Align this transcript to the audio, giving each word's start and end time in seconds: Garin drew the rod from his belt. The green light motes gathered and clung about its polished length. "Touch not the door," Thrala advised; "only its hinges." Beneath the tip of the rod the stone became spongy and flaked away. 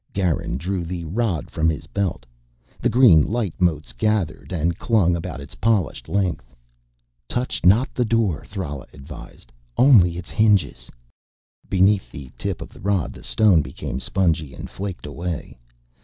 Garin 0.13 0.57
drew 0.57 0.83
the 0.83 1.05
rod 1.05 1.51
from 1.51 1.69
his 1.69 1.85
belt. 1.85 2.25
The 2.79 2.89
green 2.89 3.21
light 3.21 3.53
motes 3.61 3.93
gathered 3.93 4.51
and 4.51 4.79
clung 4.79 5.15
about 5.15 5.39
its 5.39 5.53
polished 5.53 6.09
length. 6.09 6.55
"Touch 7.29 7.63
not 7.63 7.93
the 7.93 8.03
door," 8.03 8.43
Thrala 8.43 8.87
advised; 8.93 9.51
"only 9.77 10.17
its 10.17 10.31
hinges." 10.31 10.89
Beneath 11.69 12.11
the 12.11 12.31
tip 12.35 12.63
of 12.63 12.69
the 12.69 12.81
rod 12.81 13.13
the 13.13 13.21
stone 13.21 13.61
became 13.61 13.99
spongy 13.99 14.55
and 14.55 14.71
flaked 14.71 15.05
away. 15.05 15.59